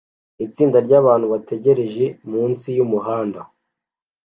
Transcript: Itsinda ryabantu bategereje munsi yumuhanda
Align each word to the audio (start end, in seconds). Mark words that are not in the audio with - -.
Itsinda 0.45 0.77
ryabantu 0.85 1.25
bategereje 1.33 2.05
munsi 2.31 2.67
yumuhanda 2.77 3.39